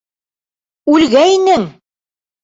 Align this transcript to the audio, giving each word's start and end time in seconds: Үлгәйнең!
Үлгәйнең! 0.93 1.67